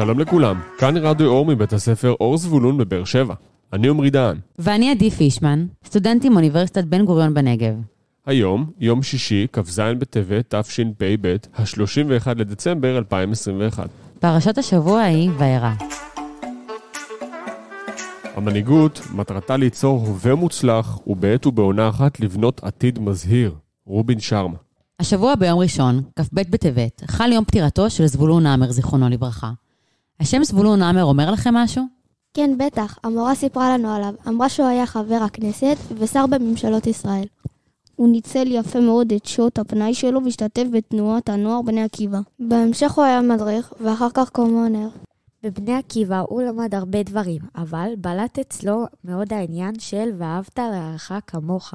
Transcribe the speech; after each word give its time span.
שלום 0.00 0.18
לכולם, 0.18 0.60
כאן 0.78 0.96
רדיו 0.96 1.26
אור 1.26 1.46
מבית 1.46 1.72
הספר 1.72 2.14
אור 2.20 2.36
זבולון 2.36 2.78
בבאר 2.78 3.04
שבע. 3.04 3.34
אני 3.72 3.88
עמרי 3.88 4.10
דהן. 4.10 4.36
ואני 4.58 4.90
עדי 4.90 5.10
פישמן, 5.10 5.66
סטודנטים 5.84 6.32
מאוניברסיטת 6.32 6.84
בן 6.84 7.04
גוריון 7.04 7.34
בנגב. 7.34 7.74
היום, 8.26 8.70
יום 8.78 9.02
שישי, 9.02 9.46
כ"ז 9.52 9.80
בטבת 9.98 10.54
תשפ"ב, 10.54 11.36
ה-31 11.54 12.28
לדצמבר 12.36 12.98
2021. 12.98 13.88
פרשת 14.20 14.58
השבוע 14.58 15.00
היא 15.00 15.30
וירא. 15.38 15.72
המנהיגות, 18.36 19.00
מטרתה 19.14 19.56
ליצור 19.56 20.06
הווה 20.06 20.34
מוצלח, 20.34 20.98
ובעת 21.06 21.46
ובעונה 21.46 21.88
אחת 21.88 22.20
לבנות 22.20 22.64
עתיד 22.64 22.98
מזהיר. 22.98 23.54
רובין 23.86 24.20
שרמה. 24.20 24.56
השבוע 25.00 25.34
ביום 25.34 25.58
ראשון, 25.58 26.02
כ"ב 26.16 26.40
בטבת, 26.50 27.02
חל 27.06 27.32
יום 27.32 27.44
פטירתו 27.44 27.90
של 27.90 28.06
זבולון 28.06 28.42
נאמר, 28.42 28.70
זיכרונו 28.70 29.08
לברכה. 29.08 29.50
השם 30.20 30.44
זבולון 30.44 30.78
נאמר 30.78 31.04
אומר 31.04 31.30
לכם 31.30 31.54
משהו? 31.54 31.84
כן, 32.34 32.50
בטח. 32.58 32.98
המורה 33.04 33.34
סיפרה 33.34 33.78
לנו 33.78 33.94
עליו. 33.94 34.14
אמרה 34.28 34.48
שהוא 34.48 34.66
היה 34.66 34.86
חבר 34.86 35.18
הכנסת 35.22 35.76
ושר 35.98 36.26
בממשלות 36.26 36.86
ישראל. 36.86 37.24
הוא 37.96 38.08
ניצל 38.08 38.46
יפה 38.46 38.80
מאוד 38.80 39.12
את 39.12 39.26
שעות 39.26 39.58
הפנאי 39.58 39.94
שלו 39.94 40.24
והשתתף 40.24 40.64
בתנועת 40.72 41.28
הנוער 41.28 41.62
בני 41.62 41.82
עקיבא. 41.82 42.18
בהמשך 42.40 42.92
הוא 42.92 43.04
היה 43.04 43.20
מדריך, 43.20 43.72
ואחר 43.80 44.08
כך 44.14 44.30
קומונר. 44.30 44.88
בבני 45.42 45.74
עקיבא 45.74 46.22
הוא 46.28 46.42
למד 46.42 46.74
הרבה 46.74 47.02
דברים, 47.02 47.40
אבל 47.56 47.92
בלט 47.98 48.38
אצלו 48.38 48.84
מאוד 49.04 49.32
העניין 49.32 49.78
של 49.78 50.10
ואהבת 50.18 50.58
לרעך 50.58 51.12
כמוך. 51.26 51.74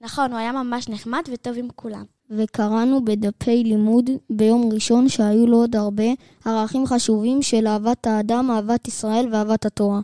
נכון, 0.00 0.30
הוא 0.30 0.38
היה 0.38 0.52
ממש 0.52 0.88
נחמד 0.88 1.22
וטוב 1.32 1.54
עם 1.58 1.68
כולם. 1.76 2.04
וקראנו 2.36 3.04
בדפי 3.04 3.64
לימוד 3.64 4.10
ביום 4.30 4.70
ראשון 4.72 5.08
שהיו 5.08 5.46
לו 5.46 5.56
עוד 5.56 5.76
הרבה 5.76 6.04
ערכים 6.44 6.86
חשובים 6.86 7.42
של 7.42 7.66
אהבת 7.66 8.06
האדם, 8.06 8.50
אהבת 8.50 8.88
ישראל 8.88 9.28
ואהבת 9.32 9.66
התורה. 9.66 10.00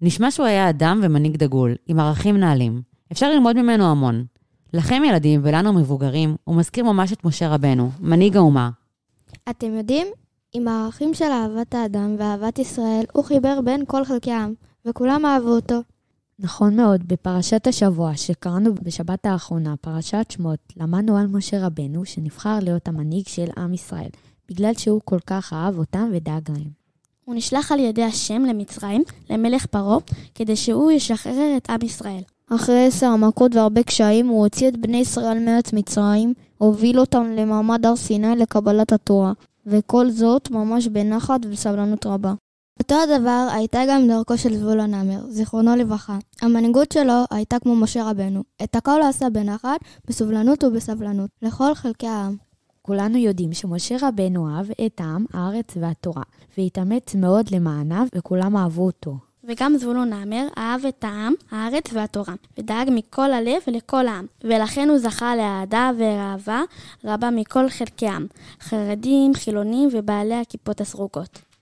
נשמע 0.00 0.30
שהוא 0.30 0.46
היה 0.46 0.70
אדם 0.70 1.00
ומנהיג 1.02 1.36
דגול, 1.36 1.74
עם 1.86 2.00
ערכים 2.00 2.36
נעלים. 2.36 2.82
אפשר 3.12 3.30
ללמוד 3.30 3.56
ממנו 3.56 3.84
המון. 3.84 4.24
לכם 4.74 5.02
ילדים 5.08 5.40
ולנו 5.44 5.72
מבוגרים, 5.72 6.36
הוא 6.44 6.56
מזכיר 6.56 6.84
ממש 6.84 7.12
את 7.12 7.24
משה 7.24 7.48
רבנו, 7.48 7.90
מנהיג 8.00 8.36
האומה. 8.36 8.70
אתם 9.50 9.74
יודעים? 9.74 10.06
עם 10.52 10.68
הערכים 10.68 11.14
של 11.14 11.24
אהבת 11.24 11.74
האדם 11.74 12.16
ואהבת 12.18 12.58
ישראל, 12.58 13.04
הוא 13.12 13.24
חיבר 13.24 13.60
בין 13.60 13.84
כל 13.86 14.04
חלקי 14.04 14.32
העם, 14.32 14.54
וכולם 14.84 15.26
אהבו 15.26 15.48
אותו. 15.48 15.80
נכון 16.38 16.76
מאוד, 16.76 17.08
בפרשת 17.08 17.66
השבוע 17.66 18.16
שקראנו 18.16 18.74
בשבת 18.74 19.26
האחרונה, 19.26 19.74
פרשת 19.80 20.26
שמות, 20.30 20.58
למדנו 20.76 21.16
על 21.16 21.26
משה 21.26 21.66
רבנו 21.66 22.04
שנבחר 22.04 22.58
להיות 22.62 22.88
המנהיג 22.88 23.26
של 23.26 23.46
עם 23.56 23.74
ישראל, 23.74 24.08
בגלל 24.48 24.74
שהוא 24.74 25.00
כל 25.04 25.18
כך 25.26 25.52
אהב 25.52 25.78
אותם 25.78 26.10
ודאג 26.12 26.50
להם. 26.50 26.70
הוא 27.24 27.34
נשלח 27.34 27.72
על 27.72 27.78
ידי 27.80 28.02
השם 28.02 28.42
למצרים, 28.42 29.02
למלך 29.30 29.66
פרעה, 29.66 29.98
כדי 30.34 30.56
שהוא 30.56 30.92
ישחרר 30.92 31.56
את 31.56 31.70
עם 31.70 31.78
ישראל. 31.82 32.22
אחרי 32.50 32.86
עשר 32.86 33.06
המכות 33.06 33.54
והרבה 33.54 33.82
קשיים, 33.82 34.26
הוא 34.26 34.42
הוציא 34.44 34.68
את 34.68 34.76
בני 34.76 34.96
ישראל 34.96 35.38
מארץ 35.38 35.72
מצרים, 35.72 36.34
הוביל 36.58 37.00
אותם 37.00 37.24
למעמד 37.36 37.86
הר 37.86 37.96
סיני 37.96 38.36
לקבלת 38.36 38.92
התורה, 38.92 39.32
וכל 39.66 40.10
זאת 40.10 40.50
ממש 40.50 40.86
בנחת 40.86 41.40
וסבלנות 41.50 42.06
רבה. 42.06 42.34
אותו 42.78 42.94
הדבר 42.94 43.48
הייתה 43.52 43.82
גם 43.88 44.08
דרכו 44.08 44.38
של 44.38 44.56
זבולון 44.56 44.94
המר, 44.94 45.20
זיכרונו 45.28 45.76
לברכה. 45.76 46.18
המנהיגות 46.42 46.92
שלו 46.92 47.24
הייתה 47.30 47.58
כמו 47.58 47.76
משה 47.76 48.10
רבנו. 48.10 48.42
את 48.64 48.76
הכל 48.76 49.00
הוא 49.00 49.08
עשה 49.08 49.30
בנחת, 49.30 49.80
בסובלנות 50.08 50.64
ובסבלנות, 50.64 51.30
לכל 51.42 51.74
חלקי 51.74 52.06
העם. 52.06 52.36
כולנו 52.82 53.18
יודעים 53.18 53.52
שמשה 53.52 53.96
רבנו 54.02 54.48
אהב 54.48 54.66
את 54.86 55.00
העם, 55.00 55.24
הארץ 55.32 55.66
והתורה, 55.80 56.22
והתאמץ 56.58 57.14
מאוד 57.14 57.50
למעניו, 57.50 58.06
וכולם 58.14 58.56
אהבו 58.56 58.86
אותו. 58.86 59.16
וגם 59.44 59.76
זבולון 59.76 60.12
המר 60.12 60.46
אהב 60.58 60.86
את 60.86 61.04
העם, 61.04 61.34
הארץ 61.50 61.84
והתורה, 61.92 62.34
ודאג 62.58 62.88
מכל 62.92 63.32
הלב 63.32 63.62
לכל 63.66 64.06
העם, 64.06 64.26
ולכן 64.44 64.88
הוא 64.88 64.98
זכה 64.98 65.36
לאהדה 65.36 65.90
ואהבה 65.98 66.62
רבה 67.04 67.30
מכל 67.30 67.68
חלקי 67.68 68.06
העם, 68.06 68.26
חרדים, 68.60 69.34
חילונים 69.34 69.88
ובעלי 69.92 70.34
הכיפות 70.34 70.80
הסרוגות. 70.80 71.53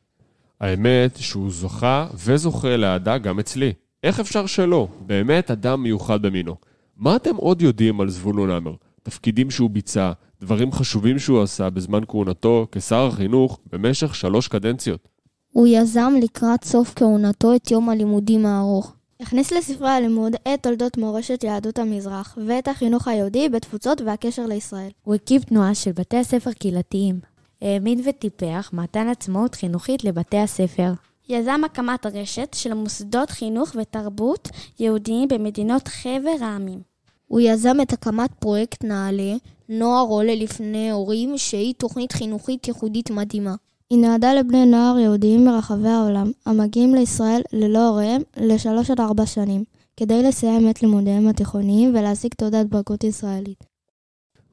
האמת 0.62 1.16
שהוא 1.16 1.50
זוכה 1.50 2.06
וזוכה 2.14 2.76
לאהדה 2.76 3.18
גם 3.18 3.38
אצלי. 3.38 3.72
איך 4.02 4.20
אפשר 4.20 4.46
שלא? 4.46 4.88
באמת 5.06 5.50
אדם 5.50 5.82
מיוחד 5.82 6.22
במינו. 6.22 6.56
מה 6.96 7.16
אתם 7.16 7.36
עוד 7.36 7.62
יודעים 7.62 8.00
על 8.00 8.10
זבולון 8.10 8.50
המר? 8.50 8.74
תפקידים 9.02 9.50
שהוא 9.50 9.70
ביצע, 9.70 10.12
דברים 10.40 10.72
חשובים 10.72 11.18
שהוא 11.18 11.42
עשה 11.42 11.70
בזמן 11.70 12.00
כהונתו 12.08 12.66
כשר 12.72 13.06
החינוך 13.06 13.60
במשך 13.72 14.14
שלוש 14.14 14.48
קדנציות. 14.48 15.08
הוא 15.52 15.66
יזם 15.66 16.12
לקראת 16.22 16.64
סוף 16.64 16.92
כהונתו 16.96 17.54
את 17.56 17.70
יום 17.70 17.88
הלימודים 17.88 18.46
הארוך. 18.46 18.94
הכניס 19.20 19.52
לספרי 19.52 19.90
הלימוד 19.90 20.32
את 20.34 20.62
תולדות 20.62 20.98
מורשת 20.98 21.44
יהדות 21.44 21.78
המזרח 21.78 22.38
ואת 22.46 22.68
החינוך 22.68 23.08
היהודי 23.08 23.48
בתפוצות 23.48 24.00
והקשר 24.00 24.46
לישראל. 24.46 24.90
הוא 25.02 25.14
הקים 25.14 25.40
תנועה 25.40 25.74
של 25.74 25.92
בתי 25.92 26.16
הספר 26.16 26.52
קהילתיים. 26.52 27.31
האמין 27.62 28.00
וטיפח 28.04 28.70
מתן 28.72 29.08
עצמאות 29.08 29.54
חינוכית 29.54 30.04
לבתי 30.04 30.38
הספר. 30.38 30.92
יזם 31.28 31.60
הקמת 31.64 32.06
רשת 32.06 32.54
של 32.54 32.74
מוסדות 32.74 33.30
חינוך 33.30 33.76
ותרבות 33.80 34.48
יהודיים 34.80 35.28
במדינות 35.28 35.88
חבר 35.88 36.36
העמים. 36.40 36.80
הוא 37.26 37.40
יזם 37.40 37.76
את 37.82 37.92
הקמת 37.92 38.30
פרויקט 38.38 38.84
נעל"ה, 38.84 39.36
נוער 39.68 40.06
עולה 40.06 40.34
לפני 40.34 40.90
הורים, 40.90 41.38
שהיא 41.38 41.74
תוכנית 41.74 42.12
חינוכית 42.12 42.68
ייחודית 42.68 43.10
מדהימה. 43.10 43.54
היא 43.90 43.98
נועדה 43.98 44.34
לבני 44.34 44.66
נוער 44.66 44.98
יהודיים 44.98 45.44
ברחבי 45.44 45.88
העולם, 45.88 46.30
המגיעים 46.46 46.94
לישראל 46.94 47.42
ללא 47.52 47.88
הוריהם 47.88 48.22
לשלוש 48.36 48.90
עד 48.90 49.00
ארבע 49.00 49.26
שנים, 49.26 49.64
כדי 49.96 50.22
לסיים 50.22 50.70
את 50.70 50.82
לימודיהם 50.82 51.28
התיכוניים 51.28 51.90
ולהשיג 51.90 52.34
תעודת 52.34 52.66
בגרות 52.66 53.04
ישראלית. 53.04 53.64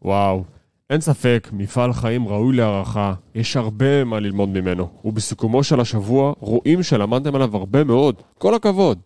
וואו, 0.02 0.44
אין 0.90 1.02
ספק, 1.02 1.50
מפעל 1.54 1.94
חיים 1.94 2.28
ראוי 2.28 2.56
להערכה, 2.56 3.14
יש 3.36 3.58
הרבה 3.58 4.04
מה 4.04 4.20
ללמוד 4.20 4.50
ממנו, 4.50 4.88
ובסיכומו 5.06 5.64
של 5.64 5.80
השבוע 5.80 6.34
רואים 6.40 6.84
שלמדתם 6.84 7.36
עליו 7.36 7.58
הרבה 7.58 7.84
מאוד. 7.84 8.16
כל 8.38 8.54
הכבוד. 8.54 9.00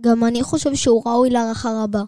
גם 0.00 0.24
אני 0.24 0.42
חושב 0.42 0.74
שהוא 0.74 1.02
ראוי 1.06 1.30
להערכה 1.30 1.82
רבה. 1.84 2.02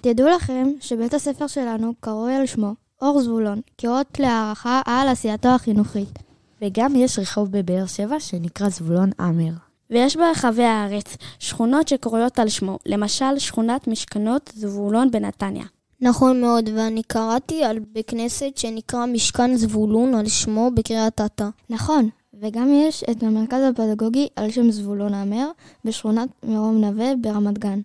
תדעו 0.00 0.28
לכם 0.28 0.68
שבית 0.80 1.14
הספר 1.14 1.46
שלנו 1.46 1.92
קרוי 2.00 2.34
על 2.34 2.46
שמו, 2.46 2.74
אור 3.02 3.20
זבולון, 3.20 3.60
כאות 3.78 4.20
להערכה 4.20 4.80
על 4.86 5.08
עשייתו 5.08 5.48
החינוכית. 5.48 6.18
וגם 6.62 6.96
יש 6.96 7.18
רחוב 7.18 7.52
בבאר 7.52 7.86
שבע 7.86 8.20
שנקרא 8.20 8.68
זבולון 8.68 9.10
עמר. 9.20 9.52
ויש 9.90 10.16
ברחבי 10.16 10.64
הארץ 10.64 11.16
שכונות 11.38 11.88
שקרויות 11.88 12.38
על 12.38 12.48
שמו, 12.48 12.78
למשל 12.86 13.38
שכונת 13.38 13.88
משכנות 13.88 14.52
זבולון 14.54 15.10
בנתניה. 15.10 15.64
נכון 16.00 16.40
מאוד, 16.40 16.70
ואני 16.76 17.02
קראתי 17.02 17.64
על 17.64 17.78
בית 17.92 18.10
כנסת 18.10 18.56
שנקרא 18.56 19.06
משכן 19.06 19.56
זבולון 19.56 20.14
על 20.14 20.28
שמו 20.28 20.70
בקריית 20.74 21.20
אתא. 21.20 21.48
נכון, 21.70 22.08
וגם 22.40 22.68
יש 22.72 23.04
את 23.10 23.22
המרכז 23.22 23.60
הפדגוגי 23.70 24.28
על 24.36 24.50
שם 24.50 24.70
זבולון 24.70 25.14
המר 25.14 25.50
בשכונת 25.84 26.28
מרום 26.42 26.80
נווה 26.80 27.12
ברמת 27.20 27.58
גן. 27.58 27.80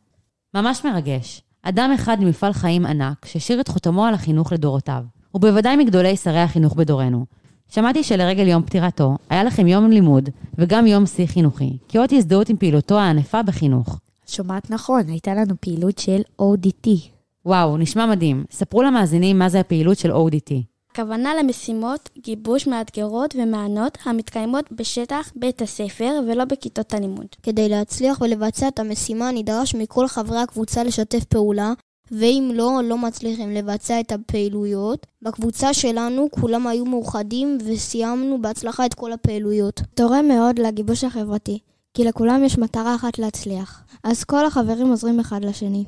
ממש 0.53 0.85
מרגש. 0.85 1.41
אדם 1.63 1.91
אחד 1.95 2.17
ממפעל 2.19 2.53
חיים 2.53 2.85
ענק, 2.85 3.25
שהשאיר 3.25 3.61
את 3.61 3.67
חותמו 3.67 4.05
על 4.05 4.13
החינוך 4.13 4.53
לדורותיו. 4.53 5.03
הוא 5.31 5.41
בוודאי 5.41 5.75
מגדולי 5.75 6.17
שרי 6.17 6.39
החינוך 6.39 6.75
בדורנו. 6.75 7.25
שמעתי 7.69 8.03
שלרגל 8.03 8.47
יום 8.47 8.63
פטירתו, 8.63 9.17
היה 9.29 9.43
לכם 9.43 9.67
יום 9.67 9.91
לימוד 9.91 10.29
וגם 10.57 10.87
יום 10.87 11.05
שיא 11.05 11.25
חינוכי, 11.25 11.77
כאות 11.89 12.11
הזדהות 12.11 12.49
עם 12.49 12.57
פעילותו 12.57 12.99
הענפה 12.99 13.43
בחינוך. 13.43 13.99
שומעת 14.27 14.69
נכון, 14.69 15.01
הייתה 15.07 15.33
לנו 15.33 15.53
פעילות 15.59 15.97
של 15.97 16.21
ODT. 16.41 17.12
וואו, 17.45 17.77
נשמע 17.77 18.05
מדהים. 18.05 18.43
ספרו 18.51 18.83
למאזינים 18.83 19.39
מה 19.39 19.49
זה 19.49 19.59
הפעילות 19.59 19.97
של 19.97 20.11
ODT. 20.11 20.53
הכוונה 20.91 21.35
למשימות 21.39 22.09
גיבוש 22.17 22.67
מאתגרות 22.67 23.35
ומענות 23.35 23.97
המתקיימות 24.05 24.71
בשטח 24.71 25.31
בית 25.35 25.61
הספר 25.61 26.19
ולא 26.27 26.45
בכיתות 26.45 26.93
הלימוד. 26.93 27.25
כדי 27.43 27.69
להצליח 27.69 28.21
ולבצע 28.21 28.67
את 28.67 28.79
המשימה 28.79 29.31
נדרש 29.31 29.75
מכל 29.75 30.07
חברי 30.07 30.39
הקבוצה 30.39 30.83
לשתף 30.83 31.23
פעולה, 31.23 31.73
ואם 32.11 32.51
לא, 32.53 32.81
לא 32.83 32.97
מצליחים 32.97 33.51
לבצע 33.51 33.99
את 33.99 34.11
הפעילויות. 34.11 35.07
בקבוצה 35.21 35.73
שלנו 35.73 36.27
כולם 36.31 36.67
היו 36.67 36.85
מאוחדים 36.85 37.57
וסיימנו 37.65 38.41
בהצלחה 38.41 38.85
את 38.85 38.93
כל 38.93 39.13
הפעילויות. 39.13 39.81
תורם 39.93 40.27
מאוד 40.27 40.59
לגיבוש 40.59 41.03
החברתי, 41.03 41.59
כי 41.93 42.03
לכולם 42.03 42.43
יש 42.43 42.57
מטרה 42.57 42.95
אחת 42.95 43.19
להצליח. 43.19 43.83
אז 44.03 44.23
כל 44.23 44.45
החברים 44.45 44.89
עוזרים 44.89 45.19
אחד 45.19 45.45
לשני. 45.45 45.83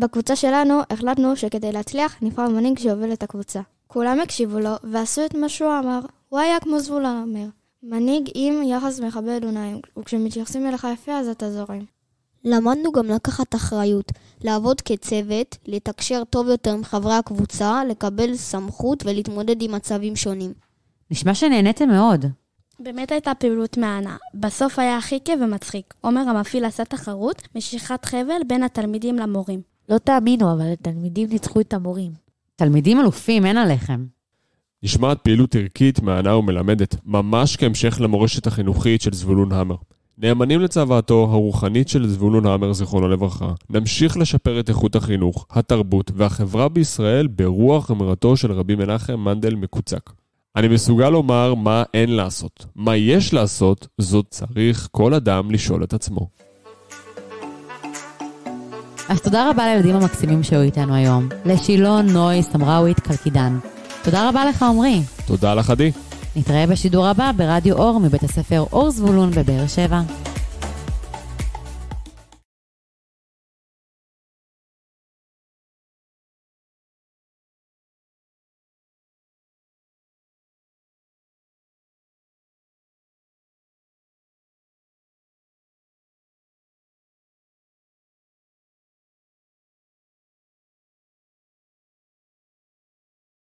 בקבוצה 0.00 0.36
שלנו 0.36 0.80
החלטנו 0.90 1.36
שכדי 1.36 1.72
להצליח 1.72 2.16
נבחר 2.22 2.48
מנהיג 2.48 2.78
שיוביל 2.78 3.12
את 3.12 3.22
הקבוצה. 3.22 3.60
כולם 3.86 4.20
הקשיבו 4.20 4.58
לו 4.58 4.70
ועשו 4.82 5.24
את 5.26 5.34
מה 5.34 5.48
שהוא 5.48 5.78
אמר. 5.78 6.00
הוא 6.28 6.38
היה 6.38 6.60
כמו 6.60 6.80
זבולון 6.80 7.22
אומר. 7.22 7.46
מנהיג 7.82 8.30
עם 8.34 8.62
יחס 8.62 9.00
מכבד 9.00 9.40
ונעים, 9.42 9.80
וכשמתייחסים 9.98 10.66
אליך 10.66 10.86
יפה 10.92 11.12
אז 11.12 11.28
אתה 11.28 11.50
זורם. 11.50 11.84
למדנו 12.44 12.92
גם 12.92 13.06
לקחת 13.06 13.54
אחריות, 13.54 14.12
לעבוד 14.40 14.80
כצוות, 14.80 15.56
לתקשר 15.66 16.22
טוב 16.24 16.48
יותר 16.48 16.72
עם 16.72 16.84
חברי 16.84 17.14
הקבוצה, 17.14 17.82
לקבל 17.84 18.36
סמכות 18.36 19.06
ולהתמודד 19.06 19.62
עם 19.62 19.74
מצבים 19.74 20.16
שונים. 20.16 20.52
נשמע 21.10 21.34
שנהניתם 21.34 21.88
מאוד. 21.88 22.24
באמת 22.80 23.12
הייתה 23.12 23.34
פעילות 23.34 23.78
מהנה. 23.78 24.16
בסוף 24.34 24.78
היה 24.78 24.96
הכי 24.96 25.18
כיף 25.24 25.40
ומצחיק. 25.42 25.94
עומר 26.00 26.20
המפעיל 26.20 26.64
עשה 26.64 26.84
תחרות, 26.84 27.42
משיכת 27.54 28.04
חבל 28.04 28.40
בין 28.46 28.62
התלמידים 28.62 29.16
למורים. 29.16 29.77
לא 29.88 29.98
תאמינו, 29.98 30.52
אבל 30.52 30.72
התלמידים 30.72 31.28
ניצחו 31.28 31.60
את 31.60 31.74
המורים. 31.74 32.12
תלמידים 32.56 33.00
אלופים, 33.00 33.46
אין 33.46 33.56
עליכם. 33.56 34.04
נשמעת 34.82 35.20
פעילות 35.20 35.54
ערכית, 35.54 36.00
מהנה 36.00 36.36
ומלמדת, 36.36 36.96
ממש 37.04 37.56
כהמשך 37.56 38.00
למורשת 38.00 38.46
החינוכית 38.46 39.02
של 39.02 39.12
זבולון 39.12 39.52
המר. 39.52 39.76
נאמנים 40.18 40.60
לצוואתו 40.60 41.28
הרוחנית 41.30 41.88
של 41.88 42.08
זבולון 42.08 42.46
המר, 42.46 42.72
זיכרונו 42.72 43.08
לברכה, 43.08 43.52
נמשיך 43.70 44.16
לשפר 44.16 44.60
את 44.60 44.68
איכות 44.68 44.96
החינוך, 44.96 45.46
התרבות 45.50 46.10
והחברה 46.14 46.68
בישראל 46.68 47.26
ברוח 47.26 47.90
אמרתו 47.90 48.36
של 48.36 48.52
רבי 48.52 48.74
מנחם 48.74 49.20
מנדל 49.20 49.54
מקוצק. 49.54 50.10
אני 50.56 50.68
מסוגל 50.68 51.10
לומר 51.10 51.54
מה 51.54 51.82
אין 51.94 52.10
לעשות. 52.10 52.66
מה 52.76 52.96
יש 52.96 53.34
לעשות, 53.34 53.88
זאת 53.98 54.26
צריך 54.30 54.88
כל 54.90 55.14
אדם 55.14 55.50
לשאול 55.50 55.84
את 55.84 55.94
עצמו. 55.94 56.28
אז 59.08 59.20
תודה 59.20 59.50
רבה 59.50 59.66
לילדים 59.66 59.96
המקסימים 59.96 60.42
שהיו 60.42 60.62
איתנו 60.62 60.94
היום. 60.94 61.28
לשילון, 61.44 62.06
נוי, 62.06 62.42
סמראווית, 62.42 63.00
קלקידן. 63.00 63.58
תודה 64.02 64.28
רבה 64.28 64.44
לך, 64.44 64.62
עמרי. 64.62 65.02
תודה 65.26 65.54
לך, 65.54 65.70
עדי. 65.70 65.92
נתראה 66.36 66.66
בשידור 66.66 67.06
הבא 67.06 67.30
ברדיו 67.36 67.76
אור 67.76 68.00
מבית 68.00 68.22
הספר 68.22 68.64
אור 68.72 68.90
זבולון 68.90 69.30
בבאר 69.30 69.66
שבע. 69.66 70.00